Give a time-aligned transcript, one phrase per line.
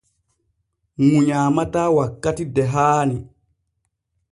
[1.05, 3.17] Ŋu nyaamataa wakkati de haani.